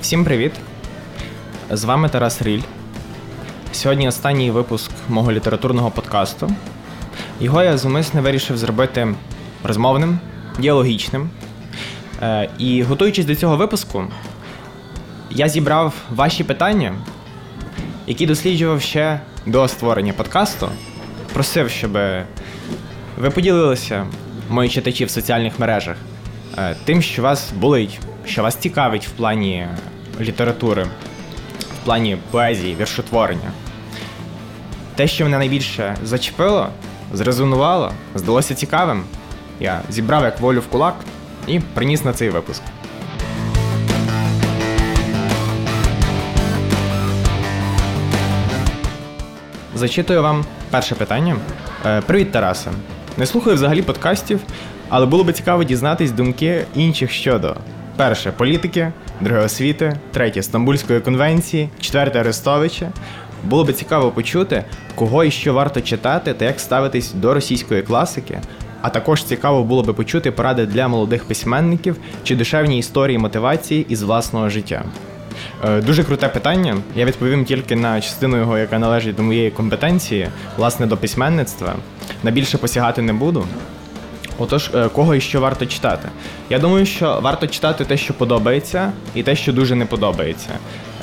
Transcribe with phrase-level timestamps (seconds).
[0.00, 0.52] Всім привіт!
[1.70, 2.62] З вами Тарас Ріль.
[3.72, 6.50] Сьогодні останній випуск мого літературного подкасту.
[7.40, 9.14] Його я зумисне вирішив зробити
[9.64, 10.18] розмовним,
[10.58, 11.30] діалогічним.
[12.22, 14.04] Е, і готуючись до цього випуску,
[15.30, 16.94] я зібрав ваші питання,
[18.06, 20.68] які досліджував ще до створення подкасту.
[21.32, 21.98] Просив, щоб
[23.18, 24.06] ви поділилися,
[24.50, 25.96] мої читачі в соціальних мережах,
[26.58, 29.66] е, тим, що вас болить, що вас цікавить в плані
[30.20, 30.84] літератури,
[31.60, 33.50] в плані поезії, віршотворення.
[34.94, 36.68] Те, що мене найбільше зачепило,
[37.12, 39.04] зрезонувало, здалося цікавим,
[39.60, 40.94] я зібрав як волю в кулак
[41.46, 42.62] і приніс на цей випуск.
[49.74, 51.36] Зачитую вам перше питання.
[51.86, 52.70] Е, Привіт, Тарасе.
[53.18, 54.40] Не слухаю взагалі подкастів,
[54.88, 57.56] але було би цікаво дізнатись думки інших щодо
[57.96, 62.90] перше політики, друге освіти, третє Стамбульської конвенції, четверте Арестовича.
[63.44, 68.38] Було би цікаво почути, кого і що варто читати та як ставитись до російської класики.
[68.82, 74.02] А також цікаво було би почути поради для молодих письменників чи душевні історії мотивації із
[74.02, 74.84] власного життя.
[75.64, 76.76] Е, Дуже круте питання.
[76.96, 81.74] Я відповім тільки на частину його, яка належить до моєї компетенції, власне, до письменництва.
[82.22, 83.46] На більше посягати не буду.
[84.38, 86.08] Отож, е, кого і що варто читати?
[86.50, 90.48] Я думаю, що варто читати те, що подобається, і те, що дуже не подобається.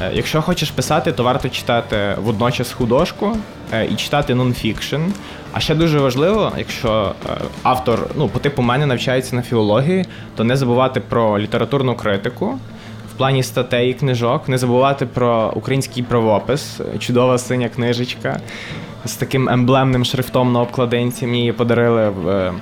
[0.01, 3.37] Е, Якщо хочеш писати, то варто читати водночас художку
[3.73, 5.01] е, і читати нонфікшн.
[5.53, 7.13] А ще дуже важливо, якщо
[7.63, 10.05] автор, ну, по типу мене навчається на філології,
[10.35, 12.59] то не забувати про літературну критику.
[13.13, 18.39] В плані статей і книжок, не забувати про український правопис, чудова синя книжечка
[19.05, 21.25] з таким емблемним шрифтом на обкладинці.
[21.25, 22.53] Мені її подарили в е,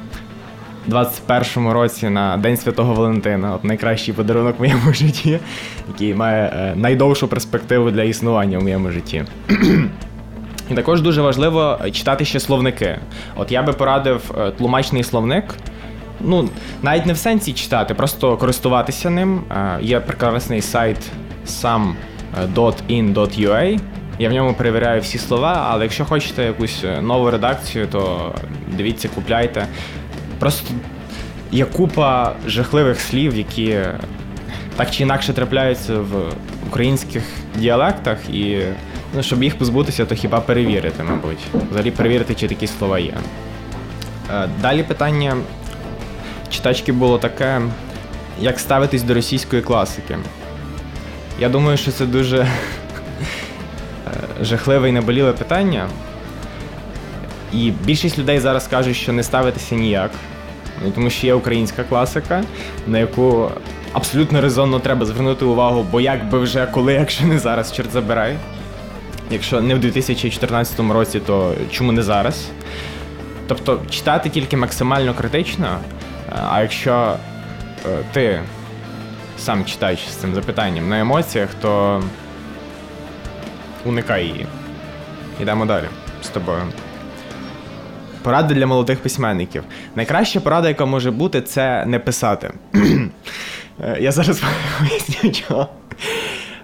[0.90, 3.56] 21-му році на День Святого Валентина.
[3.56, 5.40] От найкращий подарунок в моєму житті,
[5.88, 9.26] який має е, найдовшу перспективу для існування в моєму житті.
[10.72, 12.98] І також дуже важливо читати ще словники.
[13.36, 15.56] От я би порадив е, тлумачний словник.
[16.22, 16.50] Ну,
[16.82, 19.42] навіть не в сенсі читати, просто користуватися ним.
[19.52, 20.98] Е, Є прекрасний сайт
[21.48, 21.94] sam.in.ua.
[24.20, 28.34] Я в ньому перевіряю всі слова, але якщо хочете якусь е, нову редакцію, то
[28.78, 29.68] дивіться, купляйте.
[30.40, 30.74] Просто
[31.52, 33.80] є купа жахливих слів, які
[34.76, 36.34] так чи інакше трапляються в
[36.68, 37.24] українських
[37.56, 38.62] діалектах, і
[39.16, 41.40] ну, щоб їх позбутися, то хіба перевірити, мабуть.
[41.70, 43.14] Взагалі перевірити, чи такі слова є.
[44.32, 45.38] Е, Далі питання
[46.50, 47.62] читачки було таке:
[48.40, 50.18] як ставитись до російської класики?
[51.40, 52.48] Я думаю, що це дуже
[54.42, 55.88] жахливе і наболіле питання.
[57.54, 60.12] І більшість людей зараз кажуть, що не ставитися ніяк.
[60.84, 62.44] Ну, тому що є українська класика,
[62.88, 63.52] на яку
[63.94, 68.38] абсолютно резонно треба звернути увагу, бо як би вже коли, якщо не зараз, чорт забирай.
[69.32, 72.48] Якщо не в 2014 році, то чому не зараз?
[73.48, 75.78] Тобто читати тільки максимально критично,
[76.50, 77.16] а якщо
[77.86, 78.42] е, ти
[79.38, 82.02] сам читач з цим запитанням на емоціях, то
[83.86, 84.46] уникай її.
[85.42, 85.86] Йдемо далі
[86.24, 86.62] з тобою.
[88.24, 89.64] Поради для молодих письменників.
[89.96, 92.54] Найкраща порада, яка може бути, це не писати.
[93.84, 94.44] Е, Я зараз
[94.80, 95.70] поясню, чого.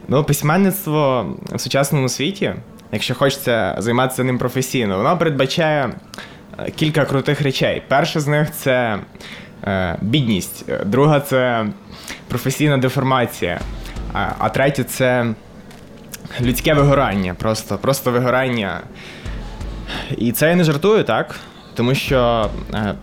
[0.08, 2.54] Ну, письменництво в сучасному світі,
[2.92, 5.90] якщо хочеться займатися ним професійно, воно передбачає
[6.60, 7.84] е, кілька крутих речей.
[7.88, 9.00] Перша з них це
[9.64, 11.66] е, бідність, друга це
[12.28, 13.60] професійна деформація,
[14.14, 15.26] а, третя це
[16.42, 17.34] людське вигорання.
[17.34, 18.82] Просто, просто вигорання.
[20.18, 21.36] І це я не жартую, так?
[21.74, 22.94] Тому що е,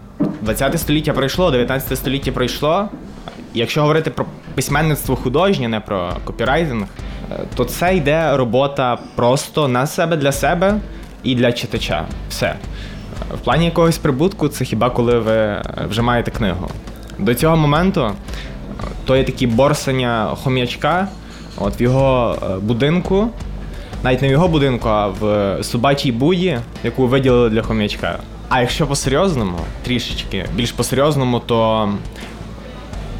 [0.42, 2.88] 20 століття пройшло, 19 століття пройшло.
[3.54, 6.86] Якщо говорити про письменництво художнє, не про копірайтинг,
[7.32, 10.80] е, то це йде робота просто на себе для себе
[11.22, 12.04] і для читача.
[12.28, 12.54] Все.
[13.34, 16.70] В плані якогось прибутку, це хіба коли ви е, вже маєте книгу.
[17.18, 18.12] До цього моменту е,
[19.04, 21.08] то є такі борсання хом'ячка
[21.56, 23.28] от в його е, будинку,
[24.02, 28.18] навіть не в його будинку, а в собачій буді, яку виділили для хом'ячка.
[28.48, 31.88] А якщо по-серйозному, трішечки більш по-серйозному, то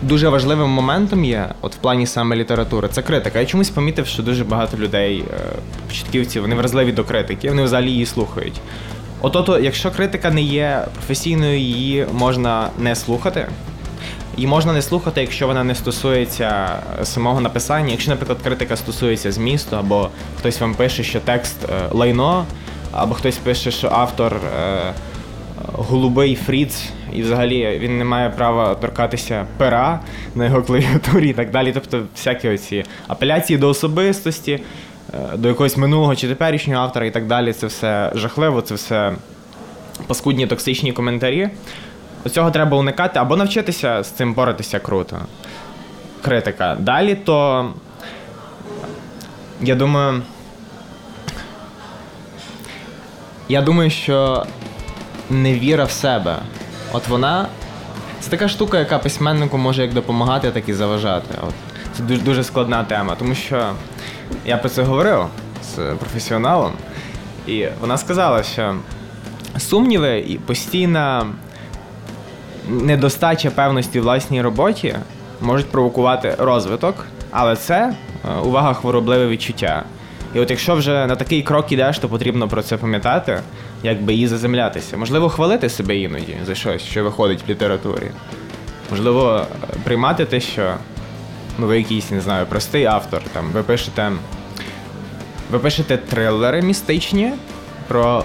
[0.03, 3.41] дуже важливим моментом є, от в плані саме літератури, це критика.
[3.41, 5.39] Я чомусь помітив, що дуже багато людей, е,
[5.89, 8.61] початківців, вони вразливі до критики, вони взагалі її слухають.
[9.21, 13.47] Ото, якщо критика не є професійною, її можна не слухати.
[14.37, 17.91] Її можна не слухати, якщо вона не стосується самого написання.
[17.91, 22.45] Якщо, наприклад, критика стосується змісту, або хтось вам пише, що текст е, лайно,
[22.93, 24.93] або хтось пише, що автор е,
[25.73, 30.01] голубий фріц, і взагалі він не має права торкатися пера
[30.35, 31.73] на його клавіатурі і так далі.
[31.73, 34.61] Тобто, всякі оці апеляції до особистості,
[35.15, 37.53] е, до якогось минулого чи теперішнього автора і так далі.
[37.53, 39.13] Це все жахливо, це все
[40.07, 41.49] паскудні токсичні коментарі.
[42.31, 45.19] Цього треба уникати або навчитися з цим боротися круто.
[46.23, 46.77] Критика.
[46.81, 47.71] Далі то.
[49.61, 50.23] Я думаю.
[53.49, 54.47] Я думаю, що
[55.31, 56.37] невіра в себе.
[56.93, 57.47] От вона.
[58.21, 61.35] Це така штука, яка письменнику може як допомагати, так і заважати.
[61.49, 61.55] От.
[61.93, 63.73] Це дуже, дуже складна тема, тому що
[64.45, 65.27] я про це говорив
[65.65, 66.73] з професіоналом,
[67.47, 68.77] і вона сказала, що
[69.59, 71.27] сумніви і постійна
[72.69, 74.97] недостача певності власній роботі
[75.41, 79.85] можуть провокувати розвиток, але це е, увага хворобливе відчуття.
[80.35, 83.41] І от якщо вже на такий крок ідеш, то потрібно про це пам'ятати,
[83.83, 84.97] якби і заземлятися.
[84.97, 88.11] Можливо, хвалити себе іноді за щось, що виходить в літературі.
[88.91, 90.75] Можливо, е, приймати те, що
[91.59, 93.21] ну, ви якийсь, не знаю, простий автор.
[93.33, 94.13] Там, Ви пишете
[95.51, 97.33] ви пишете трилери містичні
[97.89, 98.25] про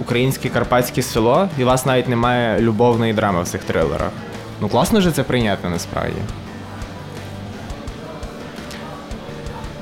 [0.00, 4.10] українське карпатське село, і у вас навіть немає любовної драми в цих трилерах.
[4.60, 6.18] Ну класно же це прийняти насправді.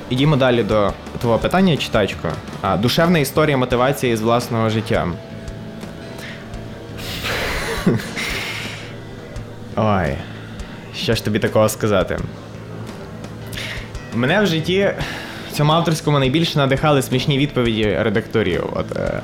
[0.09, 2.29] Ідімо далі до твого питання, читачко.
[2.61, 5.07] А, Душевна історія мотивації з власного життя.
[9.75, 10.15] Ой,
[10.95, 12.19] що ж тобі такого сказати?
[14.13, 14.93] Мене в житті
[15.49, 18.63] в цьому авторському найбільше надихали смішні відповіді редакторів.
[18.73, 19.21] От, е,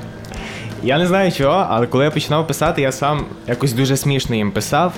[0.84, 4.50] Я не знаю чого, але коли я починав писати, я сам якось дуже смішно їм
[4.50, 4.92] писав.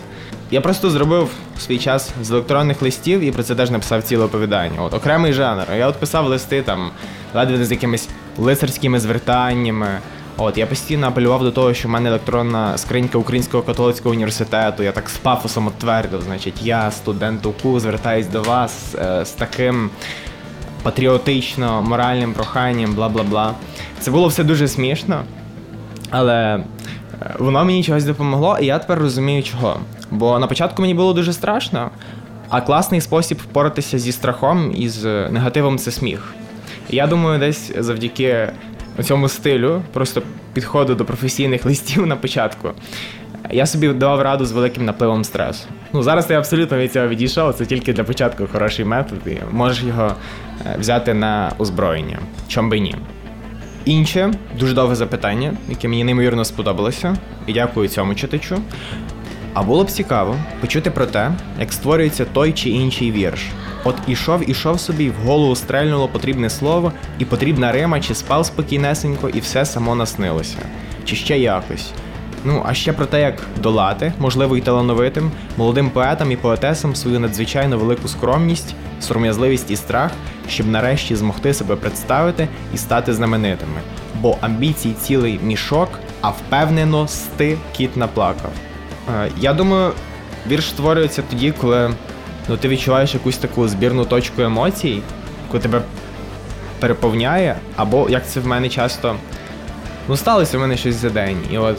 [0.50, 4.82] Я просто зробив свій час з електронних листів і про це теж написав ціле оповідання.
[4.82, 5.64] От окремий жанр.
[5.76, 6.90] Я от писав листи там,
[7.34, 8.08] ледве з якимись
[8.38, 9.88] лицарськими звертаннями.
[10.36, 14.82] От я постійно апелював до того, що в мене електронна скринька Українського католицького університету.
[14.82, 19.90] Я так з пафосом твердив, значить, я, студент УКУ, звертаюсь до вас е, з таким
[20.82, 23.54] патріотично моральним проханням, бла бла бла.
[24.00, 25.24] Це було все дуже смішно,
[26.10, 26.56] але
[27.22, 29.80] е, воно мені чогось допомогло, і я тепер розумію, чого.
[30.10, 31.90] Бо на початку мені було дуже страшно,
[32.48, 36.34] а класний спосіб впоратися зі страхом і з негативом це сміх.
[36.90, 38.48] І я думаю, десь завдяки
[39.02, 40.22] цьому стилю, просто
[40.52, 42.70] підходу до професійних листів на початку,
[43.50, 45.64] я собі давав раду з великим напливом стресу.
[45.92, 47.54] Ну зараз я абсолютно від цього відійшов.
[47.54, 50.14] Це тільки для початку хороший метод, і можеш його
[50.66, 52.18] е, взяти на озброєння.
[52.48, 52.96] Чом би ні.
[53.84, 57.16] Інше дуже довге запитання, яке мені неймовірно сподобалося,
[57.46, 58.58] і дякую цьому читачу.
[59.54, 63.40] А було б цікаво почути про те, як створюється той чи інший вірш.
[63.84, 69.28] От ішов, ішов собі, в голову стрельнуло потрібне слово, і потрібна рима, чи спав спокійнесенько,
[69.28, 70.58] і все само наснилося,
[71.04, 71.92] чи ще якось.
[72.44, 77.20] Ну, а ще про те, як долати, можливо, і талановитим, молодим поетам і поетесам свою
[77.20, 80.10] надзвичайно велику скромність, сором'язливість і страх,
[80.48, 83.80] щоб нарешті змогти себе представити і стати знаменитими.
[84.20, 85.88] Бо амбіцій цілий мішок,
[86.20, 88.50] а впевнено сти кіт наплакав.
[89.14, 89.92] Е, я думаю,
[90.48, 91.90] вірш створюється тоді, коли
[92.48, 95.02] ну, ти відчуваєш якусь таку збірну точку емоцій,
[95.50, 95.80] коли тебе
[96.80, 99.16] переповняє, або як це в мене часто.
[100.08, 101.38] Ну, сталося в мене щось за день.
[101.50, 101.78] І от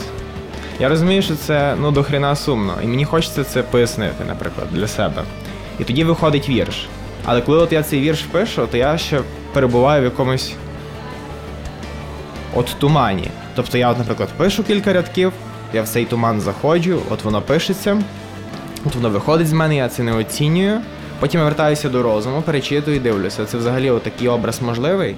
[0.79, 5.23] я розумію, що це ну, дохрена сумно, і мені хочеться це пояснити, наприклад, для себе.
[5.79, 6.87] І тоді виходить вірш.
[7.25, 9.21] Але коли от я цей вірш пишу, то я ще
[9.53, 10.53] перебуваю в якомусь
[12.55, 13.27] от тумані.
[13.55, 15.33] Тобто я, от, наприклад, пишу кілька рядків,
[15.73, 17.97] я в цей туман заходжу, от воно пишеться,
[18.85, 20.79] от воно виходить з мене, я це не оцінюю.
[21.19, 23.45] Потім я вертаюся до розуму, перечитую і дивлюся.
[23.45, 25.15] Це взагалі такий образ можливий.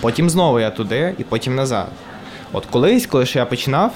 [0.00, 1.88] Потім знову я туди і потім назад.
[2.52, 3.92] От колись, коли ж я починав,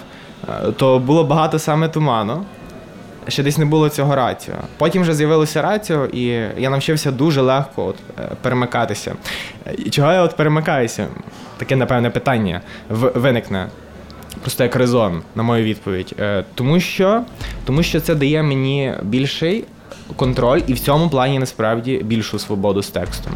[0.48, 2.44] е, то було багато саме туману.
[3.28, 4.54] Ще десь не було цього раціо.
[4.78, 6.24] Потім вже з'явилося раціо, і
[6.58, 9.14] я навчився дуже легко от, е, перемикатися.
[9.78, 11.06] І Чого я от перемикаюся?
[11.56, 13.68] Таке, напевне, питання виникне
[14.40, 16.14] просто як резон на мою відповідь.
[16.20, 17.22] Е, тому що
[17.64, 19.64] тому що це дає мені більший
[20.16, 23.32] контроль і в цьому плані насправді більшу свободу з текстом.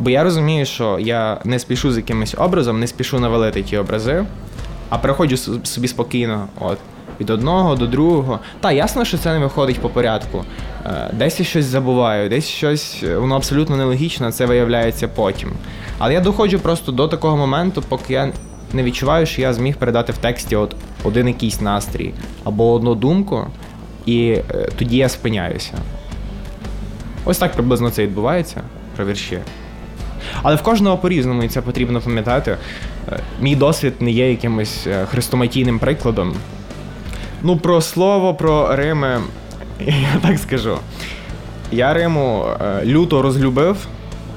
[0.00, 4.24] Бо я розумію, що я не спішу з якимось образом, не спішу навалити ті образи,
[4.88, 6.48] а переходжу собі спокійно.
[6.60, 6.78] от,
[7.22, 8.38] Від одного до другого.
[8.60, 10.44] Та, ясно, що це не виходить по порядку.
[10.86, 15.52] Е, десь я щось забуваю, десь щось, воно абсолютно нелогічно, це виявляється потім.
[15.98, 18.32] Але я доходжу просто до такого моменту, поки я
[18.72, 22.14] не відчуваю, що я зміг передати в тексті от один якийсь настрій
[22.44, 23.46] або одну думку,
[24.06, 24.42] і е,
[24.78, 25.72] тоді я спиняюся.
[27.24, 28.62] Ось так приблизно це відбувається
[28.96, 29.38] про вірші.
[30.42, 32.56] Але в кожного по-різному і це потрібно пам'ятати.
[33.08, 36.34] Е, мій досвід не є якимось е, хрестоматійним прикладом.
[37.44, 39.20] Ну, про слово, про Рими,
[39.80, 40.78] я так скажу.
[41.72, 43.76] Я Риму е, люто розлюбив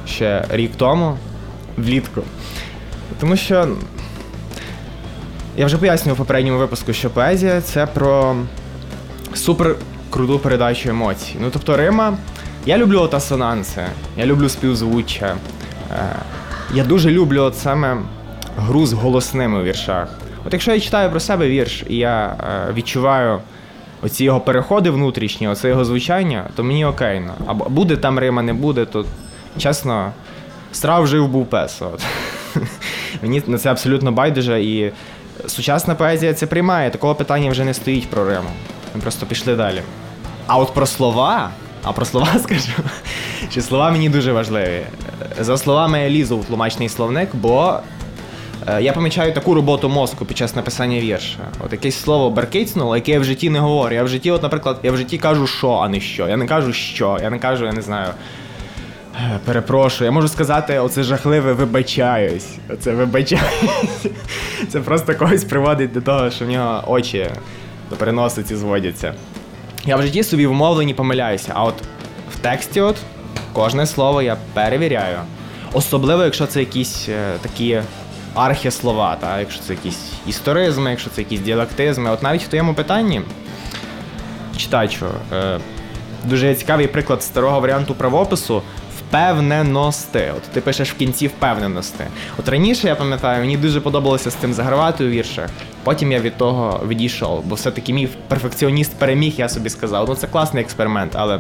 [0.08, 1.18] ще рік тому,
[1.78, 2.22] влітку.
[3.20, 3.68] Тому що
[5.58, 8.36] я вже пояснював в попередньому випуску, що поезія це про
[9.34, 9.76] супер
[10.10, 11.36] круту передачу емоцій.
[11.40, 12.18] Ну тобто Рима,
[12.66, 13.82] я люблю от асонанси,
[14.18, 15.36] я люблю співзвуччя.
[15.92, 16.16] Е,
[16.74, 17.98] я дуже люблю от саме
[18.58, 20.08] гру з голосними у віршах.
[20.46, 22.36] От якщо я читаю про себе вірш, і я
[22.70, 23.40] е, відчуваю
[24.02, 27.34] оці його переходи внутрішні, оце його звучання, то мені окейно.
[27.46, 29.06] Або буде там Рима, не буде, то
[29.58, 30.12] чесно,
[30.72, 31.82] страв жив був пес.
[31.82, 32.06] От.
[33.22, 34.92] Мені на це абсолютно байдуже і
[35.48, 36.90] сучасна поезія це приймає.
[36.90, 38.50] Такого питання вже не стоїть про Риму.
[38.96, 39.82] Ми просто пішли далі.
[40.48, 41.50] А от про слова,
[41.84, 42.72] а про слова скажу,
[43.52, 44.82] що слова мені дуже важливі.
[45.40, 47.80] За словами я лізу в тлумачний словник, бо
[48.80, 51.40] я помічаю таку роботу мозку під час написання вірша.
[51.66, 53.96] От якесь слово беркицнуло, яке я в житті не говорю.
[53.96, 56.28] Я в житті, от, наприклад, я в житті кажу що, а не що.
[56.28, 58.08] Я не кажу що, я не кажу, я не знаю.
[59.22, 62.48] Е, перепрошую, я можу сказати, оце жахливе вибачаюсь.
[62.70, 64.06] Оце вибачаюсь.
[64.70, 67.30] Це просто когось приводить до того, що в нього очі
[67.90, 69.14] до переносиці зводяться.
[69.86, 71.76] Я в житті собі в мовленні помиляюся, а от
[72.36, 72.96] в тексті, от
[73.54, 75.18] кожне слово я перевіряю.
[75.74, 77.82] Особливо, якщо це якісь е, такі
[78.36, 79.40] архіслова, та?
[79.40, 82.10] якщо це якісь історизми, якщо це якісь діалектизми.
[82.10, 83.22] От навіть в твоєму питанні
[84.58, 85.60] читачу, е,
[86.24, 88.62] дуже цікавий приклад старого варіанту правопису
[89.00, 90.24] впевненості.
[90.38, 92.04] От ти пишеш в кінці впевненості.
[92.40, 95.50] От раніше я пам'ятаю, мені дуже подобалося з цим загравати у віршах.
[95.84, 100.06] Потім я від того відійшов, бо все-таки мій перфекціоніст переміг, я собі сказав.
[100.10, 101.40] Ну це класний експеримент, але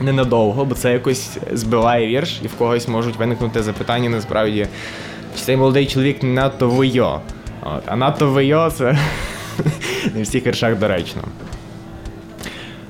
[0.00, 4.66] ненадовго, бо це якось збиває вірш, і в когось можуть виникнути запитання насправді,
[5.36, 7.20] чи цей молодий чоловік не надто вийо.
[7.62, 8.84] От, А надто вийо це
[10.14, 11.22] не в всіх віршах доречно.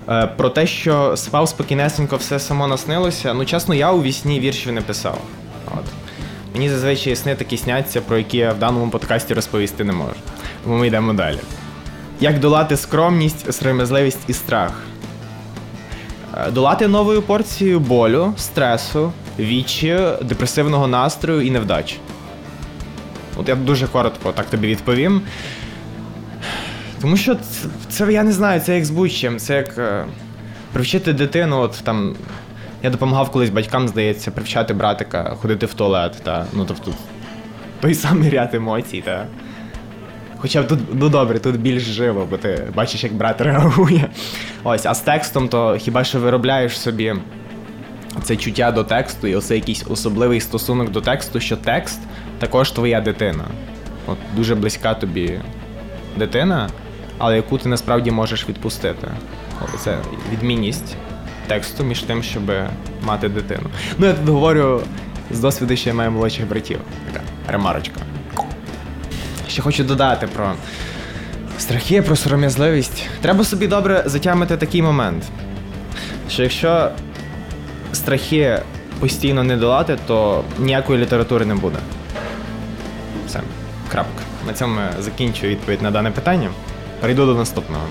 [0.08, 3.34] Е, про те, що спав спокійнесенько, все само наснилося.
[3.34, 5.18] Ну, чесно, я у вісні віршів не писав.
[5.66, 5.84] От.
[6.54, 10.14] Мені зазвичай сни такі сняться, про які я в даному подкасті розповісти не можу.
[10.64, 11.38] Тому ми йдемо далі.
[12.20, 14.72] Як долати скромність, сором'язливість і страх?
[16.36, 21.96] Е, долати новою порцією болю, стресу, вічі, депресивного настрою і невдач.
[23.36, 25.22] От я дуже коротко так тобі відповім.
[27.00, 30.04] Тому що це, це я не знаю, це як з будь-чим, це як е,
[30.72, 32.14] привчити дитину, от там.
[32.84, 36.16] Я допомагав колись батькам, здається, привчати братика ходити в туалет.
[36.22, 36.92] Та, ну тобто
[37.80, 39.26] той самий ряд емоцій, та.
[40.38, 44.08] Хоча б тут, ну добре, тут більш живо, бо ти бачиш, як брат реагує.
[44.64, 47.14] Ось, а з текстом, то хіба що виробляєш собі
[48.22, 52.00] це чуття до тексту, і оце якийсь особливий стосунок до тексту, що текст
[52.42, 53.44] також твоя дитина.
[54.06, 55.40] От Дуже близька тобі
[56.16, 56.68] дитина
[57.18, 59.08] але яку ти насправді можеш відпустити.
[59.78, 59.98] Це
[60.32, 60.96] відмінність
[61.46, 62.42] тексту між тим, щоб
[63.02, 63.66] мати дитину.
[63.98, 64.80] Ну, я тут говорю
[65.30, 66.78] з досвіду, що я маю молодших братів.
[67.12, 68.00] Така ремарочка.
[69.48, 70.52] Ще хочу додати про
[71.58, 73.06] страхи, про сором'язливість.
[73.20, 75.24] Треба собі добре затямити такий момент,
[76.30, 76.90] що якщо
[77.92, 78.58] страхи
[79.00, 81.78] постійно не долати, то ніякої літератури не буде.
[83.32, 83.40] Все,
[83.90, 84.22] крапка.
[84.46, 86.50] На цьому закінчую відповідь на дане питання.
[87.00, 87.84] Перейду до наступного.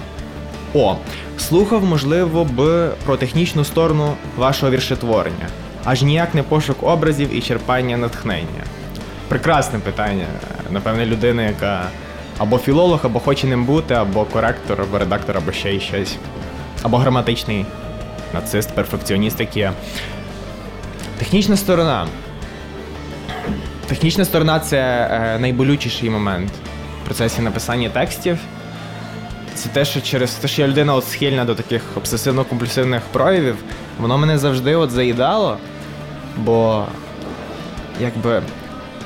[0.74, 0.95] О,
[1.38, 5.48] слухав, можливо, б про технічну сторону вашого віршетворення,
[5.83, 8.63] аж ніяк не пошук образів і черпання натхнення.
[9.27, 10.25] Прекрасне питання.
[10.71, 11.86] Напевне, людина, яка
[12.38, 16.17] або філолог, або хоче ним бути, або коректор, або редактор, або ще й щось.
[16.81, 17.65] Або граматичний
[18.33, 19.71] нацист, перфекціоніст, як є.
[21.17, 22.07] Технічна сторона.
[23.91, 26.51] Технічна сторона це е, найболючіший момент
[27.03, 28.38] в процесі написання текстів
[29.53, 33.55] це те, що через те, що я людина от схильна до таких обсесивно-компульсивних проявів,
[34.00, 35.57] воно мене завжди от заїдало,
[36.38, 36.86] бо
[38.01, 38.41] якби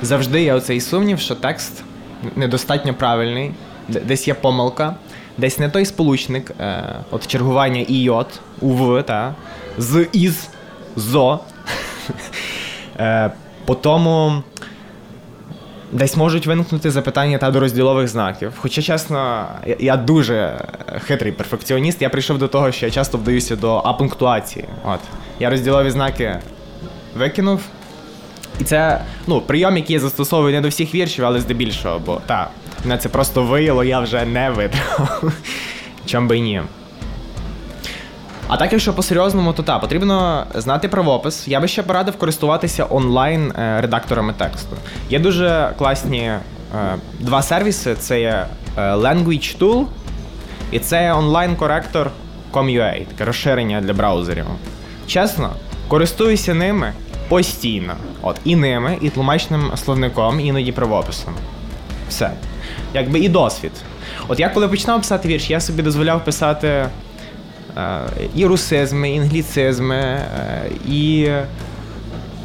[0.02, 1.82] завжди є оцей сумнів, що текст
[2.36, 3.52] недостатньо правильний,
[3.88, 4.94] десь є помилка,
[5.38, 9.34] десь не той сполучник, е, от чергування і йод, ув, та,
[9.78, 10.48] з із,
[10.96, 11.40] зо.
[12.98, 13.30] е,
[13.64, 14.42] по тому
[15.92, 18.52] десь можуть виникнути запитання та до розділових знаків.
[18.56, 19.46] Хоча, чесно,
[19.78, 20.64] я дуже
[21.06, 24.64] хитрий перфекціоніст, я прийшов до того, що я часто вдаюся до апунктуації.
[24.84, 25.00] От.
[25.40, 26.38] Я розділові знаки
[27.18, 27.60] викинув.
[28.60, 32.50] І це ну, прийом, який я застосовую не до всіх віршів, але здебільшого, бо так,
[32.84, 35.32] мене це просто вияло, я вже не витримав.
[36.06, 36.62] Чом би ні.
[38.48, 41.48] А так, якщо по-серйозному, то так, потрібно знати правопис.
[41.48, 44.76] Я би ще порадив користуватися онлайн е, редакторами тексту.
[45.10, 46.40] Є дуже класні е,
[47.20, 49.84] два сервіси: це є е, Language Tool
[50.72, 52.10] І це онлайн-коректор
[52.52, 54.44] Com.ua, таке розширення для браузерів.
[55.06, 55.50] Чесно,
[55.88, 56.92] користуюся ними
[57.28, 57.94] постійно.
[58.22, 61.34] От і ними, і тлумачним словником, іноді правописом.
[62.08, 62.30] Все.
[62.94, 63.72] Якби і досвід.
[64.28, 66.86] От я коли починав писати вірш, я собі дозволяв писати
[68.34, 71.28] і русизми, і англіцизми, е, і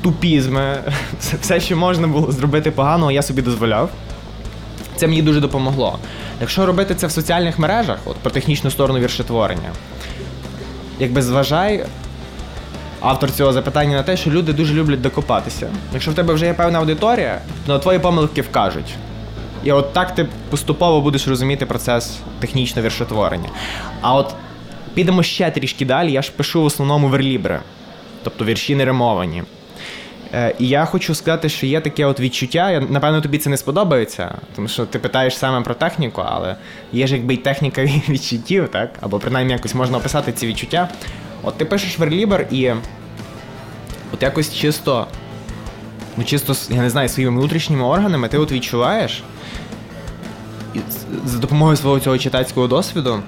[0.01, 0.77] тупізми.
[1.41, 3.89] Все, що можна було зробити поганого, я собі дозволяв.
[4.95, 5.99] Це мені дуже допомогло.
[6.41, 9.71] Якщо робити це в соціальних мережах, от про технічну сторону віршотворення,
[10.99, 11.85] якби зважай
[12.99, 15.69] автор цього запитання на те, що люди дуже люблять докопатися.
[15.93, 18.95] Якщо в тебе вже є певна аудиторія, то на твої помилки вкажуть.
[19.63, 23.49] І от так ти поступово будеш розуміти процес технічного віршотворення.
[24.01, 24.35] А от
[24.93, 27.59] підемо ще трішки далі, я ж пишу в основному верлібри,
[28.23, 29.43] тобто вірші не ремовані.
[30.33, 32.71] Е, і я хочу сказати, що є таке от відчуття.
[32.71, 36.55] Я, Напевно, тобі це не сподобається, тому що ти питаєш саме про техніку, але
[36.91, 38.91] є ж якби й техніка відчуттів, так?
[39.01, 40.89] Або принаймні якось можна описати ці відчуття.
[41.43, 42.71] От ти пишеш верлібер і
[44.13, 45.07] от якось чисто,
[46.17, 49.23] ну чисто, я не знаю, своїми внутрішніми органами ти от відчуваєш
[51.25, 53.23] за допомогою свого цього читацького досвіду,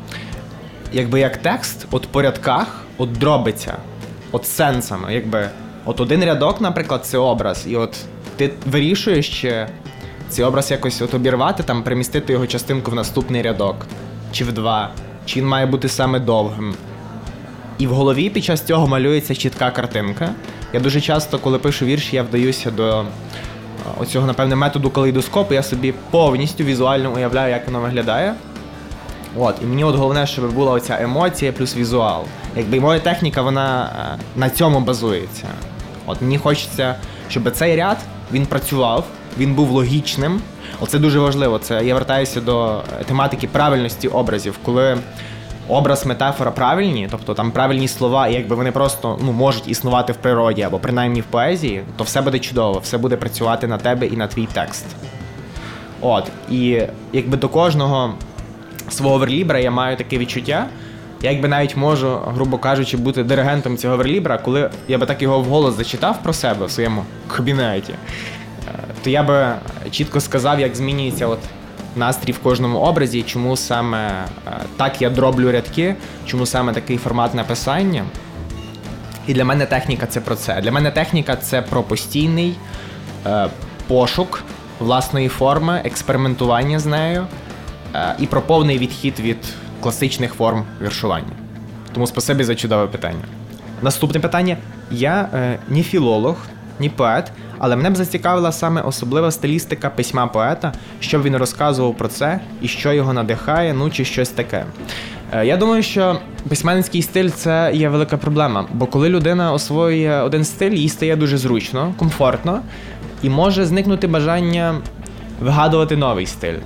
[0.94, 3.78] якби як текст, от по рядках, от дробиться,
[4.32, 5.50] от сенсами, якби.
[5.86, 7.98] От один рядок, наприклад, це образ, і от
[8.36, 9.68] ти вирішуєш, чи
[10.30, 13.76] цей образ якось от обірвати, там, примістити його частинку в наступний рядок,
[14.32, 14.92] чи в два,
[15.26, 16.76] чи він має бути саме довгим.
[17.78, 20.30] І в голові під час цього малюється чітка картинка.
[20.74, 23.06] Я дуже часто, коли пишу вірш, я вдаюся до
[24.00, 28.34] оцього, напевне, методу калейдоскопу, я собі повністю візуально уявляю, як воно виглядає.
[29.38, 32.24] От, І мені от головне, щоб була оця емоція плюс візуал.
[32.56, 33.90] Якби моя техніка, вона
[34.36, 35.48] на цьому базується.
[36.06, 36.96] От мені хочеться,
[37.30, 37.98] щоб цей ряд
[38.32, 39.06] він працював,
[39.38, 40.42] він був логічним.
[40.80, 41.60] Оце дуже важливо.
[41.60, 44.98] Це я вертаюся до тематики правильності образів, коли
[45.68, 50.16] образ, метафора правильні, тобто там правильні слова, і якби вони просто ну, можуть існувати в
[50.16, 54.18] природі або принаймні в поезії, то все буде чудово, все буде працювати на тебе і
[54.18, 54.86] на твій текст.
[56.02, 56.82] От, і
[57.14, 58.14] якби до кожного
[58.90, 60.68] свого верлібра я маю таке відчуття.
[61.22, 65.40] Я якби навіть можу, грубо кажучи, бути диригентом цього верлібра, коли я би так його
[65.40, 68.72] вголос зачитав про себе в своєму кабінеті, е,
[69.04, 69.56] то я би
[69.92, 71.40] чітко сказав, як змінюється от
[71.96, 77.34] настрій в кожному образі, чому саме е, так я дроблю рядки, чому саме такий формат
[77.34, 78.04] написання.
[79.28, 80.62] І для мене техніка це про це.
[80.62, 82.56] Для мене техніка це про постійний
[83.26, 83.48] е,
[83.88, 84.44] пошук
[84.80, 87.28] власної форми, експериментування з нею
[88.20, 89.38] і про повний відхід від
[89.82, 91.34] класичних форм віршування.
[91.94, 93.24] Тому спасибі за чудове питання.
[93.82, 94.58] Наступне питання:
[94.92, 96.36] я е, ні філолог,
[96.80, 102.08] ні поет, але мене б зацікавила саме особлива стилістика письма поета, що він розказував про
[102.08, 104.66] це і що його надихає, ну чи щось таке.
[105.34, 110.44] Е, я думаю, що письменницький стиль це є велика проблема, бо коли людина освоює один
[110.44, 112.60] стиль, їй стає дуже зручно, комфортно
[113.22, 114.76] і може зникнути бажання
[115.42, 116.58] вигадувати новий стиль.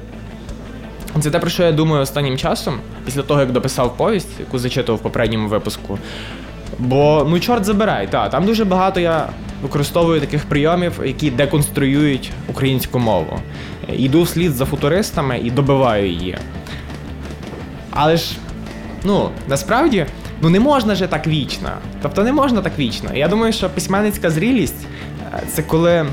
[1.20, 5.00] Це те, про що я думаю останнім часом, після того, як дописав повість, яку зачитував
[5.00, 6.00] в попередньому випуску.
[6.80, 9.30] Бо, ну, чорт забирай, та, там дуже багато я
[9.62, 13.40] використовую таких прийомів, які деконструюють українську мову.
[13.94, 16.38] Йду вслід за футуристами і добиваю її.
[17.92, 18.38] Але ж,
[19.04, 20.06] ну, насправді,
[20.42, 21.70] ну не можна же так вічно.
[22.02, 23.10] Тобто не можна так вічно.
[23.14, 24.86] Я думаю, що письменницька зрілість
[25.34, 26.06] е, це коли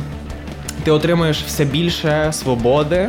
[0.84, 3.08] ти отримуєш все більше свободи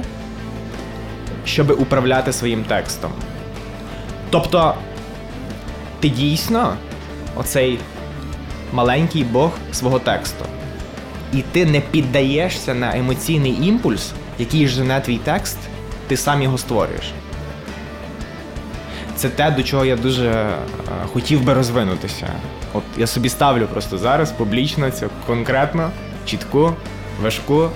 [1.46, 3.12] щоб управляти своїм текстом.
[4.30, 4.76] Тобто,
[6.00, 6.76] ти дійсно
[7.36, 7.80] оцей
[8.74, 10.46] маленький Бог свого тексту.
[11.34, 15.58] І ти не піддаєшся на емоційний імпульс, який жене твій текст,
[16.08, 17.12] ти сам його створюєш.
[19.16, 20.56] Це те, до чого я дуже е,
[21.14, 22.28] хотів би розвинутися.
[22.74, 25.90] От я собі ставлю просто зараз публічно цю конкретно,
[26.26, 26.74] чітку,
[27.22, 27.70] важку,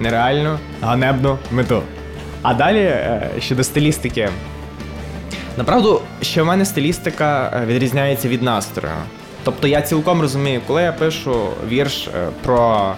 [0.00, 1.82] нереальну, ганебну мету.
[2.42, 4.28] А далі е, щодо стилістики.
[5.56, 8.94] Направду, що в мене стилістика е, відрізняється від настрою.
[9.44, 12.92] Тобто я цілком розумію, коли я пишу вірш е, про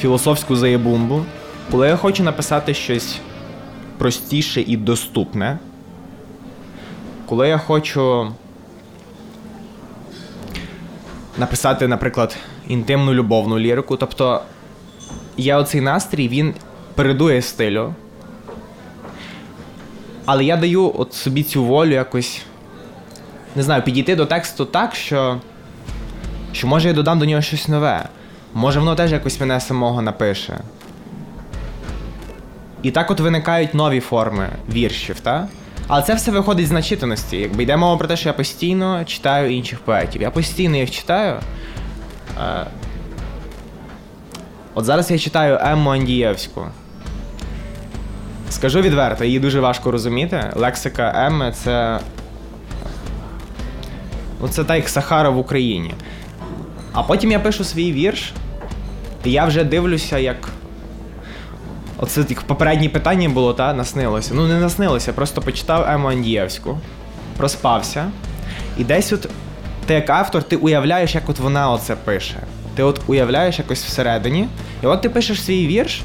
[0.00, 1.22] філософську заєбумбу,
[1.70, 3.18] коли я хочу написати щось
[3.98, 5.58] простіше і доступне,
[7.26, 8.32] коли я хочу
[11.38, 12.36] написати, наприклад,
[12.68, 14.42] інтимну любовну лірику, тобто
[15.36, 16.54] я оцей настрій, він
[16.94, 17.94] передує стилю.
[20.26, 22.42] Але я даю от собі цю волю якось.
[23.56, 25.40] Не знаю, підійти до тексту так, що
[26.52, 28.08] що може я додам до нього щось нове.
[28.54, 30.60] Може воно теж якось мене самого напише.
[32.82, 35.48] І так от виникають нові форми віршів, та?
[35.88, 37.36] Але це все виходить з начитаності.
[37.36, 40.22] Якби йде мова про те, що я постійно читаю інших поетів.
[40.22, 41.36] Я постійно їх читаю.
[42.40, 42.66] Е,
[44.74, 46.66] От зараз я читаю Емму Андієвську.
[48.54, 50.50] Скажу відверто, її дуже важко розуміти.
[50.54, 52.00] Лексика Емми це.
[54.40, 55.94] Ну, це так як Сахара в Україні.
[56.92, 58.32] А потім я пишу свій вірш,
[59.24, 60.48] і я вже дивлюся, як.
[61.96, 64.34] Оце як попереднє питання було, та наснилося.
[64.34, 66.78] Ну, не наснилося, просто почитав Ему Андієвську,
[67.36, 68.10] проспався.
[68.78, 69.28] І десь от
[69.86, 72.36] ти як автор, ти уявляєш, як от вона оце пише.
[72.76, 74.48] Ти от уявляєш якось всередині,
[74.82, 76.02] і от ти пишеш свій вірш,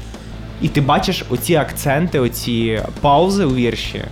[0.62, 4.04] і ти бачиш оці акценти, оці паузи у вірші.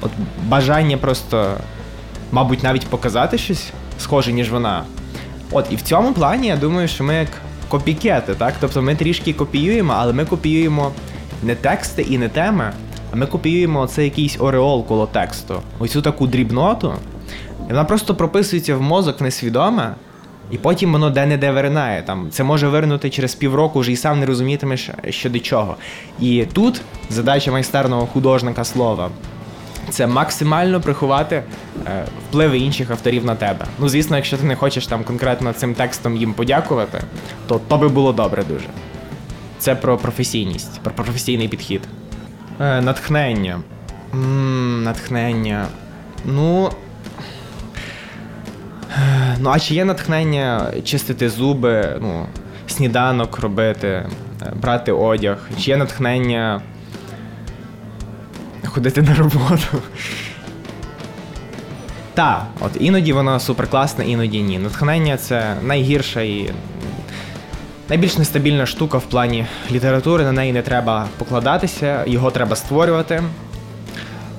[0.00, 0.10] От
[0.46, 1.56] бажання просто,
[2.32, 4.84] мабуть, навіть показати щось схоже, ніж вона.
[5.50, 7.28] От, і в цьому плані я думаю, що ми як
[7.68, 8.54] копікети, так?
[8.60, 10.92] Тобто ми трішки копіюємо, але ми копіюємо
[11.42, 12.72] не тексти і не теми,
[13.12, 15.60] а ми копіюємо оце якийсь ореол коло тексту.
[15.78, 16.94] Оцю таку дрібноту.
[17.60, 19.94] І вона просто прописується в мозок несвідоме,
[20.50, 22.02] і потім воно де-не-де виринає.
[22.02, 25.76] Там Це може вирнути через півроку, вже і сам не розумітимеш, що до чого.
[26.20, 29.10] І тут задача майстерного художника слова.
[29.90, 31.42] Це максимально приховати
[31.86, 33.66] е, впливи інших авторів на тебе.
[33.78, 37.02] Ну, звісно, якщо ти не хочеш там конкретно цим текстом їм подякувати,
[37.46, 38.66] то то би було добре дуже.
[39.58, 41.82] Це про професійність, про професійний підхід.
[42.60, 43.60] Е, Натхнення.
[44.14, 45.66] М-м, Натхнення.
[46.24, 46.70] Ну.
[49.38, 52.26] Ну, а чи є натхнення чистити зуби, ну,
[52.66, 54.06] сніданок робити, е,
[54.62, 55.36] брати одяг?
[55.60, 56.62] Чи є натхнення
[58.64, 59.82] ходити на роботу?
[62.14, 64.58] Так, от іноді воно суперкласне, іноді ні.
[64.58, 66.50] Натхнення це найгірша і
[67.88, 70.24] найбільш нестабільна штука в плані літератури.
[70.24, 73.22] На неї не треба покладатися, його треба створювати.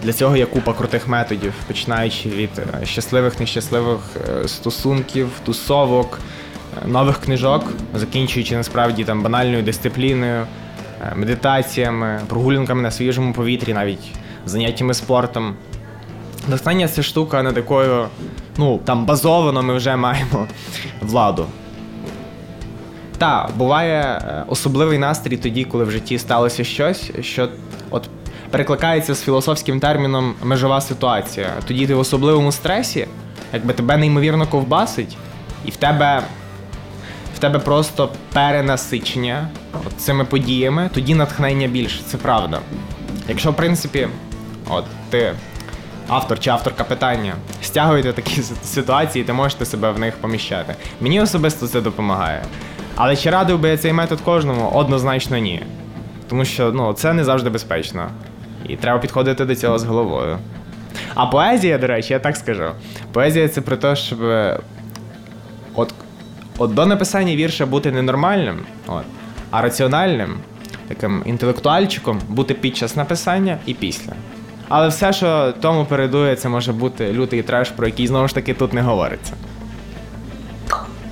[0.03, 6.19] Для цього є купа крутих методів, починаючи від е, щасливих, нещасливих е, стосунків, тусовок,
[6.83, 7.63] е, нових книжок,
[7.95, 10.45] закінчуючи насправді там банальною дисципліною,
[11.15, 14.11] медитаціями, прогулянками на свіжому повітрі, навіть
[14.45, 15.55] заняттями спортом.
[16.47, 18.07] Натхнення це штука, над якою
[18.57, 20.47] ну, там базовано ми вже маємо
[21.01, 21.45] владу.
[23.17, 27.49] Та, буває особливий настрій тоді, коли в житті сталося щось, що
[27.89, 28.09] от
[28.53, 31.49] перекликається з філософським терміном межова ситуація.
[31.67, 33.07] Тоді ти в особливому стресі,
[33.53, 35.17] якби тебе неймовірно ковбасить,
[35.65, 36.23] і в тебе
[37.35, 39.47] в тебе просто перенасичення
[39.87, 42.59] от цими подіями, тоді натхнення більше, це правда.
[43.27, 44.07] Якщо, в принципі,
[44.69, 45.33] от ти.
[46.07, 50.75] Автор чи авторка питання стягуєте такі ситуації, ти можете себе в них поміщати.
[51.01, 52.43] Мені особисто це допомагає.
[52.95, 54.69] Але чи радив би я цей метод кожному?
[54.73, 55.63] Однозначно ні.
[56.29, 58.09] Тому що ну, це не завжди безпечно.
[58.69, 60.37] І треба підходити до цього з головою.
[61.15, 62.69] А поезія, до речі, я так скажу.
[63.11, 64.19] Поезія це про те, щоб
[65.75, 65.93] от
[66.57, 69.03] от до написання вірша бути не нормальним, от,
[69.51, 70.35] а раціональним,
[70.87, 74.13] таким інтелектуальчиком бути під час написання і після.
[74.69, 78.53] Але все, що тому передує, це може бути лютий треш, про який знову ж таки
[78.53, 79.33] тут не говориться.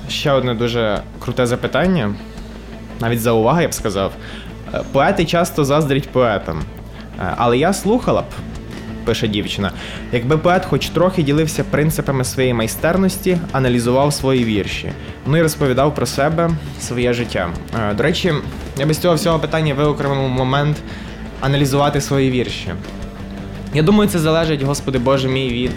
[0.09, 2.13] Ще одне дуже круте запитання,
[2.99, 4.11] навіть за увагу, я б сказав.
[4.91, 6.61] Поети часто заздрять поетам.
[7.19, 8.26] Е, але я слухала б,
[9.06, 9.71] пише дівчина,
[10.12, 14.91] якби поет хоч трохи ділився принципами своєї майстерності, аналізував свої вірші,
[15.28, 17.50] ну і розповідав про себе, своє життя.
[17.80, 18.34] Е, до речі,
[18.80, 20.78] я без цього всього питання виокремив момент
[21.41, 22.74] аналізувати свої вірші.
[23.74, 25.71] Я думаю, це залежить, Господи Боже мій, від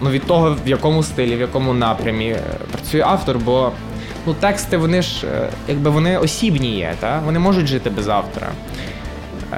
[0.00, 3.72] ну, від того, в якому стилі, в якому напрямі е, працює автор, бо
[4.26, 5.26] ну, тексти, вони ж,
[5.68, 7.22] якби вони осібні є, та?
[7.24, 8.48] вони можуть жити без автора.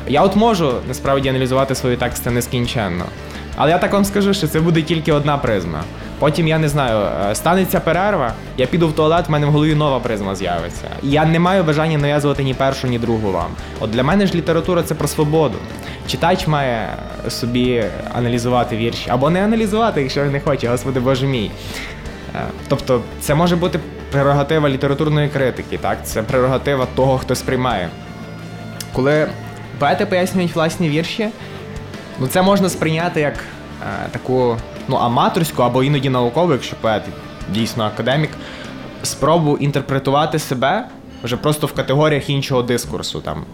[0.07, 3.05] Я от можу насправді аналізувати свої тексти нескінченно.
[3.57, 5.83] Але я так вам скажу, що це буде тільки одна призма.
[6.19, 9.75] Потім я не знаю, е, станеться перерва, я піду в туалет, в мене в голові
[9.75, 10.89] нова призма з'явиться.
[11.03, 13.51] Я не маю бажання нав'язувати ні першу, ні другу вам.
[13.81, 15.59] От для мене ж література це про свободу.
[16.07, 16.89] Читач має
[17.29, 21.51] собі аналізувати вірші або не аналізувати, якщо не хоче, господи боже мій.
[22.35, 25.99] Е, тобто, це може бути прерогатива літературної критики, так?
[26.05, 27.89] Це прерогатива того, хто сприймає.
[28.93, 29.29] Коли
[29.83, 31.29] поети пояснюють власні вірші.
[32.21, 34.57] Ну, це можна сприйняти як е, таку
[34.89, 37.03] ну, аматорську або іноді наукову, якщо поет
[37.51, 38.31] дійсно академік,
[39.03, 40.87] спробу інтерпретувати себе
[41.25, 43.45] вже просто в категоріях іншого дискурсу, там,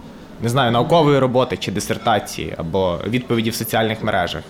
[0.42, 4.42] не знаю, наукової роботи чи дисертації, або відповіді в соціальних мережах.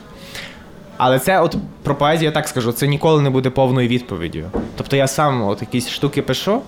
[0.96, 4.44] Але це, от про поезію, я так скажу, це ніколи не буде повною відповіддю.
[4.76, 6.62] Тобто я сам от якісь штуки пишу,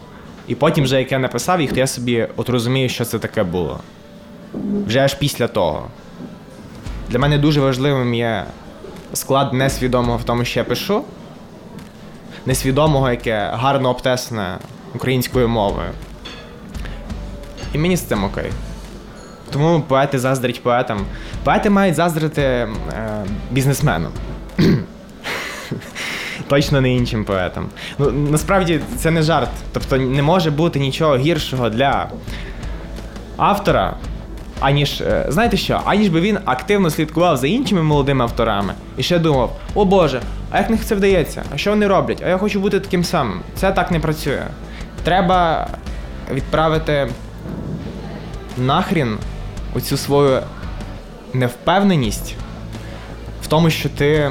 [0.49, 3.42] і потім, вже як я написав їх, то я собі от розумію, що це таке
[3.42, 3.81] було
[4.86, 5.88] вже аж після того.
[7.08, 8.44] Для мене дуже важливим є
[9.12, 11.04] склад несвідомого в тому, що я пишу,
[12.46, 14.58] несвідомого, яке гарно обтесне
[14.94, 15.90] українською мовою.
[17.74, 18.50] І мені з цим окей.
[19.52, 21.06] Тому поети заздрять поетам.
[21.44, 22.68] Поети мають заздрити е,
[23.50, 24.12] бізнесменам.
[26.48, 27.68] Точно не іншим поетам.
[27.98, 29.50] Ну, насправді це не жарт.
[29.72, 32.08] Тобто не може бути нічого гіршого для
[33.36, 33.96] автора,
[34.61, 39.18] аніж, е, знаєте що, аніж би він активно слідкував за іншими молодими авторами і ще
[39.18, 40.20] думав: о Боже,
[40.51, 41.42] а як них це вдається?
[41.55, 42.23] А що вони роблять?
[42.25, 43.40] А я хочу бути таким самим.
[43.55, 44.42] Це так не працює.
[45.05, 45.68] Треба
[46.33, 47.09] відправити
[48.59, 49.18] нахрін
[49.75, 50.40] оцю свою
[51.35, 52.35] невпевненість
[53.42, 54.31] в тому, що ти.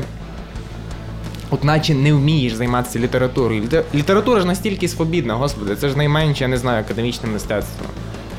[1.52, 3.64] От наче не вмієш займатися літературою.
[3.96, 7.86] Література ж настільки свобідна, господи, це ж найменше, я не знаю, академічне мистецтво.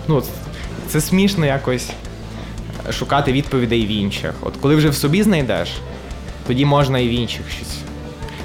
[0.08, 0.22] Ну,
[0.90, 1.90] це смішно якось
[2.90, 4.34] шукати відповідей в інших.
[4.40, 5.68] От коли вже в собі знайдеш,
[6.46, 7.78] тоді можна і в інших щось,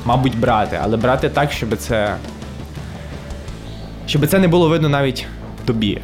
[0.05, 2.15] мабуть, брати, але брати так, щоб це.
[4.07, 5.25] Щоб це не було видно навіть
[5.65, 6.01] тобі.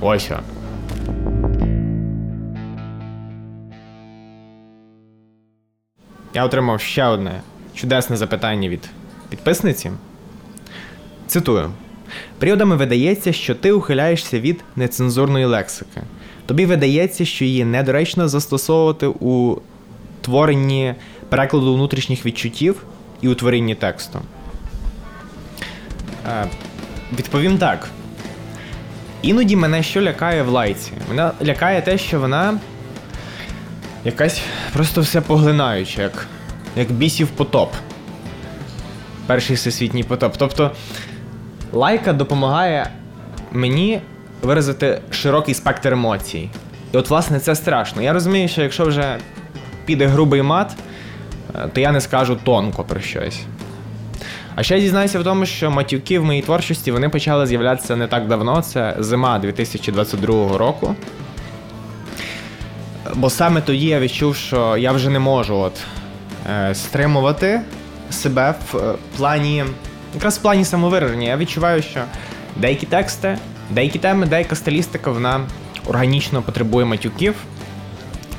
[0.00, 0.30] Ось.
[6.34, 7.40] Я отримав ще одне
[7.74, 8.88] чудесне запитання від
[9.30, 9.90] підписниці.
[11.26, 11.70] Цитую.
[12.38, 16.00] Періодами видається, що ти ухиляєшся від нецензурної лексики.
[16.46, 19.58] Тобі видається, що її недоречно застосовувати у
[20.20, 20.94] творенні
[21.28, 22.82] перекладу внутрішніх відчуттів
[23.20, 24.18] і у творенні тексту.
[26.28, 26.46] Е,
[27.18, 27.88] Відповім так.
[29.22, 30.92] Іноді мене що лякає в лайці?
[31.08, 32.58] Мене лякає те, що вона
[34.04, 34.40] якась
[34.72, 36.26] просто все поглинаюча, як
[36.76, 37.72] як бісів потоп.
[39.26, 40.34] Перший всесвітній потоп.
[40.38, 40.70] Тобто
[41.74, 42.90] лайка допомагає
[43.52, 44.00] мені
[44.42, 46.50] виразити широкий спектр емоцій.
[46.92, 48.02] І от, власне, це страшно.
[48.02, 49.16] Я розумію, що якщо вже
[49.84, 50.72] піде грубий мат,
[51.54, 53.40] е, то я не скажу тонко про щось.
[54.54, 58.06] А ще я дізнаюся в тому, що матюки в моїй творчості вони почали з'являтися не
[58.06, 60.94] так давно, це зима 2022 року.
[63.14, 65.72] Бо саме тоді я відчув, що я вже не можу от,
[66.50, 67.60] е, стримувати
[68.10, 69.64] себе в е, плані,
[70.14, 71.28] якраз в плані самовираження.
[71.28, 72.00] Я відчуваю, що
[72.56, 73.38] деякі тексти,
[73.70, 75.40] деякі теми, деяка стилістика, вона
[75.86, 77.34] органічно потребує матюків.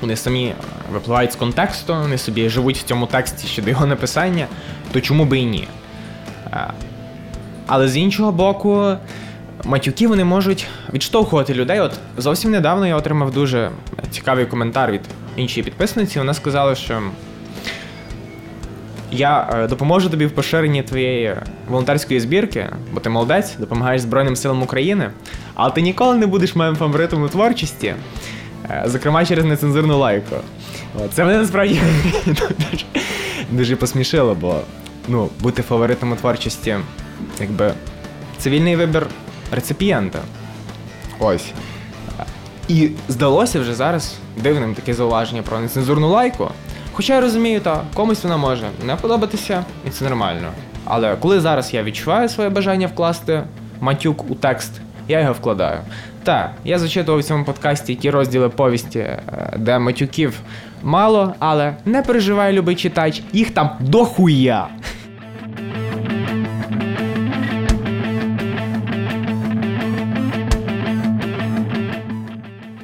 [0.01, 0.53] Вони самі
[0.91, 4.47] випливають з контексту, вони собі живуть в цьому тексті ще до його написання,
[4.91, 5.67] то чому би і ні?
[6.53, 6.67] Е,
[7.67, 8.95] але з іншого боку,
[9.63, 11.79] матюки вони можуть відштовхувати людей.
[11.79, 13.71] От зовсім недавно я отримав дуже
[14.11, 15.01] цікавий коментар від
[15.35, 16.19] іншої підписниці.
[16.19, 17.01] Вона сказала, що
[19.15, 21.35] я е, допоможу тобі в поширенні твоєї
[21.67, 25.09] волонтерської збірки, бо ти молодець, допомагаєш Збройним силам України,
[25.53, 27.95] але ти ніколи не будеш моїм фаворитом у творчості,
[28.69, 30.35] е, зокрема через нецензурну лайку.
[31.13, 31.81] Це мене насправді
[32.25, 32.85] дуже,
[33.51, 34.59] дуже посмішило, бо
[35.07, 36.75] ну, бути фаворитом у творчості,
[37.39, 37.73] якби
[38.37, 39.07] цивільний вибір
[39.51, 40.19] реципієнта.
[41.19, 41.45] Ось.
[42.67, 46.51] І здалося вже зараз дивним таке зауваження про нецензурну лайку.
[46.95, 50.51] Хоча я розумію, та комусь вона може не подобатися, і це нормально.
[50.85, 53.43] Але коли зараз я відчуваю своє бажання вкласти
[53.81, 54.71] матюк у текст,
[55.07, 55.79] я його вкладаю.
[56.23, 59.19] Так, я зачитував в цьому подкасті ті розділи повісті, е,
[59.57, 60.39] де матюків
[60.83, 64.67] мало, але не переживай, любий читач, їх там дохуя.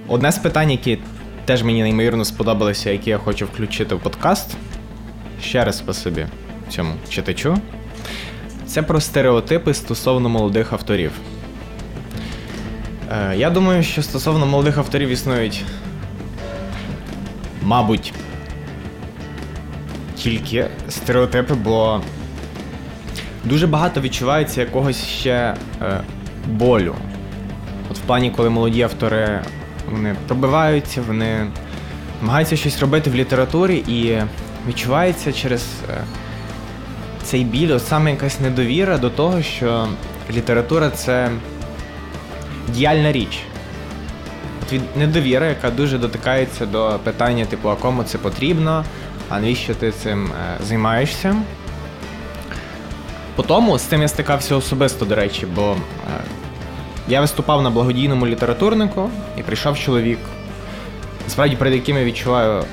[0.07, 0.99] Одне з питань, які
[1.51, 4.57] теж мені неймовірно сподобалося, які я хочу включити в подкаст.
[5.41, 6.25] Ще раз по собі
[6.69, 7.57] цьому читачу.
[8.65, 11.11] Це про стереотипи стосовно молодих авторів.
[13.11, 15.63] Е, Я думаю, що стосовно молодих авторів існують,
[17.63, 18.13] мабуть,
[20.15, 22.01] тільки стереотипи, бо
[23.43, 26.01] дуже багато відчувається якогось ще е,
[26.47, 26.95] болю.
[27.89, 29.41] От в плані, коли молоді автори
[29.91, 31.47] вони пробиваються, вони
[32.21, 34.21] намагаються щось робити в літературі і
[34.67, 36.03] відчувається через е,
[37.23, 39.87] цей біль, от саме якась недовіра до того, що
[40.31, 41.29] література це
[42.69, 43.39] діяльна річ.
[44.61, 48.85] От від недовіра, яка дуже дотикається до питання, типу, а кому це потрібно,
[49.29, 51.35] а навіщо ти цим е, займаєшся.
[53.35, 55.75] По тому з цим я стикався особисто, до речі, бо е,
[57.07, 60.19] я виступав на благодійному літературнику і прийшов чоловік,
[61.27, 62.65] справді перед яким я відчуваю е,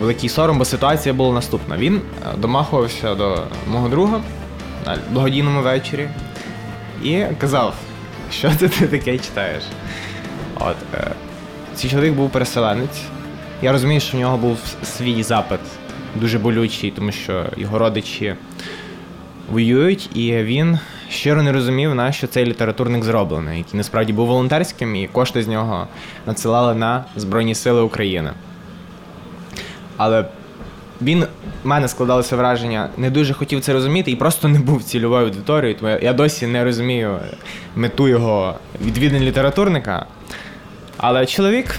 [0.00, 1.76] великий сором, бо ситуація була наступна.
[1.76, 4.20] Він е, домахувався до мого друга
[4.86, 6.08] на благодійному вечорі
[7.04, 7.74] і казав,
[8.32, 9.62] що це ти таке читаєш.
[10.60, 11.10] От, е,
[11.74, 13.02] Цей чоловік був переселенець,
[13.62, 15.60] Я розумію, що в нього був свій запит
[16.14, 18.34] дуже болючий, тому що його родичі
[19.50, 20.78] воюють, і він
[21.10, 25.48] щиро не розумів, на що цей літературник зроблений, який насправді був волонтерським, і кошти з
[25.48, 25.86] нього
[26.26, 28.30] надсилали на Збройні Сили України.
[29.96, 30.24] Але
[31.02, 31.26] він
[31.64, 35.78] в мене складалося враження, не дуже хотів це розуміти і просто не був цільовою аудиторією.
[35.78, 37.18] Тому я досі не розумію
[37.76, 40.06] мету його відвідин літературника.
[40.96, 41.76] Але чоловік,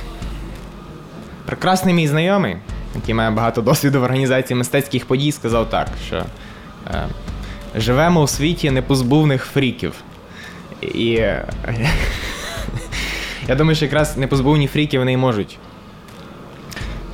[1.46, 2.58] прекрасний мій знайомий,
[2.96, 6.24] який має багато досвіду в організації мистецьких подій, сказав так, що
[6.88, 7.08] е,
[7.76, 9.94] живемо у світі непозбувних фріків.
[10.82, 11.10] І
[13.48, 15.58] я думаю, що якраз непозбувні фріки вони й можуть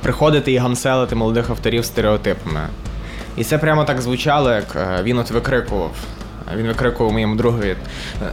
[0.02, 2.60] приходити і гамселити молодих авторів стереотипами.
[3.36, 5.90] І це прямо так звучало, як е, він от викрикував.
[6.56, 7.76] Він викрикував моєму другові: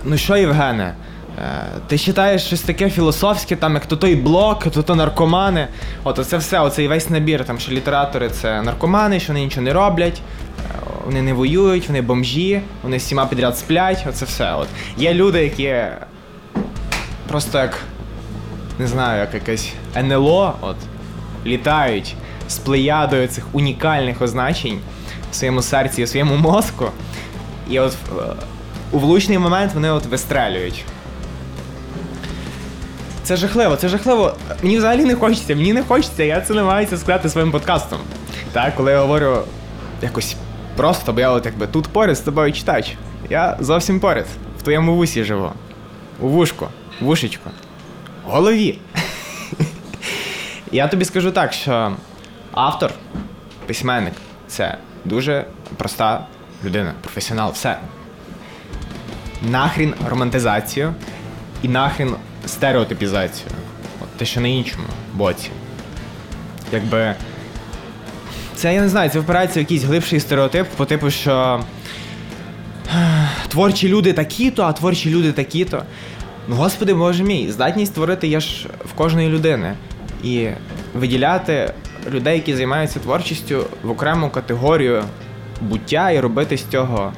[0.03, 0.95] Ну що, Євгене?
[1.37, 5.67] Е, ти читаєш щось таке філософське, там як то той блок, то то наркомани.
[6.03, 9.73] От оце все, оцей весь набір, там що літератори це наркомани, що вони нічого не
[9.73, 10.21] роблять,
[10.59, 10.64] е,
[11.05, 14.05] вони не воюють, вони бомжі, вони всіма підряд сплять.
[14.09, 14.53] Оце все.
[14.53, 14.67] От.
[14.97, 15.75] Є люди, які
[17.27, 17.77] просто як
[18.79, 20.75] не знаю, як якесь НЛО, от,
[21.45, 22.15] літають
[22.47, 24.79] з плеядою цих унікальних означень
[25.31, 26.85] в своєму серці, в своєму мозку.
[27.69, 28.21] І от е,
[28.91, 30.83] у влучний момент вони от вистрелюють.
[33.23, 34.35] Це жахливо, це жахливо.
[34.63, 37.99] Мені взагалі не хочеться, мені не хочеться, я це намагаюся сказати своїм подкастом.
[38.51, 39.37] Так, коли я говорю
[40.01, 40.35] якось
[40.75, 42.95] просто, бо я от якби тут поряд з тобою читач.
[43.29, 44.25] Я зовсім поряд.
[44.59, 45.51] В твоєму вусі живу.
[46.19, 46.67] У вушку,
[47.01, 47.49] вушечку.
[48.23, 48.79] Голові.
[50.71, 51.95] Я тобі скажу так, що
[52.51, 52.91] автор,
[53.65, 54.13] письменник
[54.47, 55.45] це дуже
[55.77, 56.25] проста
[56.65, 57.77] людина, професіонал, все.
[59.41, 60.93] Нахрін романтизацію
[61.61, 63.49] і нахрін стереотипізацію.
[64.01, 65.49] От те, що на іншому боці.
[66.71, 67.15] Якби.
[68.55, 71.59] Це я не знаю, це впирається в якийсь глибший стереотип, по типу, що
[73.47, 75.83] творчі люди такі-то, а творчі люди такі-то.
[76.47, 79.73] Ну, господи, боже мій, здатність творити є ж в кожної людини.
[80.23, 80.47] І
[80.93, 81.73] виділяти
[82.11, 85.03] людей, які займаються творчістю, в окрему категорію
[85.61, 87.13] буття і робити з цього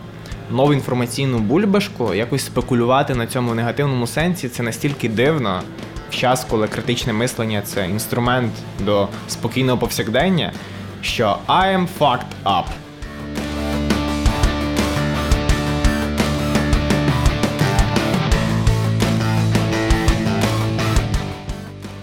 [0.51, 5.61] нову інформаційну бульбашку, якось спекулювати на цьому негативному сенсі, це настільки дивно
[6.09, 8.51] в час, коли критичне мислення це інструмент
[8.85, 10.51] до спокійного повсякдення,
[11.07, 12.63] що I am fucked up.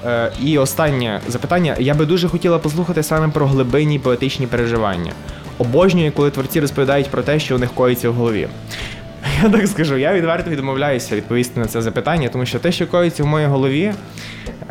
[0.07, 1.77] Е, і останнє запитання.
[1.79, 5.12] Я би дуже хотіла послухати саме про глибинні поетичні переживання.
[5.59, 8.49] Обожнюю, коли творці розповідають про те, що у них коїться в голові.
[9.43, 13.25] Я так скажу, я відверто відмовляюся відповісти на це запитання, тому що те, що коїться
[13.25, 13.93] в моїй голові,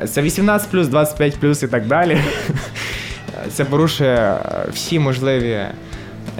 [0.07, 2.17] це 18 25 і так далі.
[3.51, 4.37] Це порушує
[4.71, 5.59] всі можливі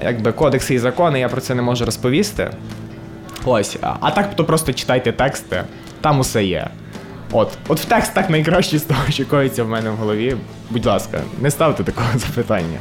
[0.02, 2.50] якби, кодекси і закони, я про це не можу розповісти.
[3.44, 5.64] Ось, а так то просто читайте тексти,
[6.00, 6.68] там усе є.
[7.32, 10.36] От, от в текстах найкраще з того, що коїться в мене в голові.
[10.70, 12.78] Будь ласка, не ставте такого запитання.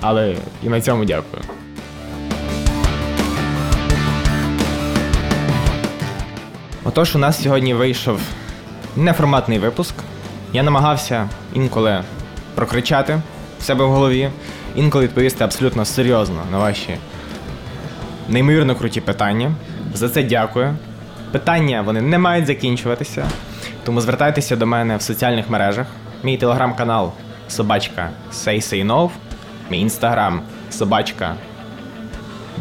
[0.00, 1.42] Але і на цьому дякую.
[6.84, 8.20] Отож, у нас сьогодні вийшов
[8.96, 9.94] неформатний випуск.
[10.52, 12.04] Я намагався інколи
[12.60, 13.20] прокричати
[13.60, 14.30] в себе в голові,
[14.76, 16.96] інколи відповісти абсолютно серйозно на ваші
[18.28, 19.52] неймовірно круті питання.
[19.94, 20.76] За це дякую.
[21.32, 23.26] Питання вони не мають закінчуватися.
[23.84, 25.86] Тому звертайтеся до мене в соціальних мережах.
[26.22, 27.12] Мій телеграм-канал
[27.48, 29.10] собачка SaySayNov,
[29.70, 31.34] мій інстаграм собачка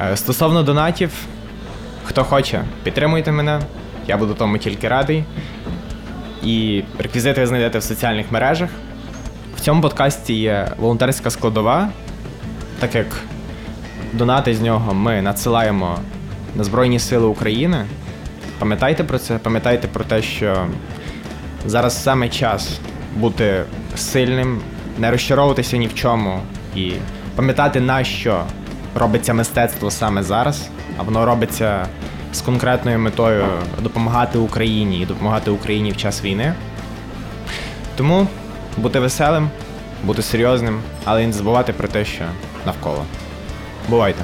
[0.00, 1.10] Е, стосовно донатів,
[2.08, 3.60] хто хоче, підтримуйте мене.
[4.06, 5.24] Я буду тому тільки радий.
[6.42, 8.70] І реквізити ви знайдете в соціальних мережах.
[9.56, 11.88] В цьому подкасті є волонтерська складова,
[12.78, 13.06] так як
[14.12, 15.98] донати з нього ми надсилаємо
[16.54, 17.84] на Збройні Сили України.
[18.58, 20.66] Пам'ятайте про це, пам'ятайте про те, що
[21.66, 22.80] зараз саме час
[23.16, 23.64] бути
[23.96, 24.60] сильним,
[24.98, 26.40] не розчаровуватися ні в чому
[26.76, 26.92] і
[27.36, 28.44] пам'ятати, на що
[28.94, 30.68] робиться мистецтво саме зараз,
[30.98, 31.86] а воно робиться
[32.32, 33.44] з конкретною метою
[33.82, 36.54] допомагати Україні і допомагати Україні в час війни.
[37.96, 38.26] Тому
[38.76, 39.50] бути веселим,
[40.04, 42.24] бути серйозним, але і не забувати про те, що
[42.66, 43.04] навколо.
[43.88, 44.22] Бувайте!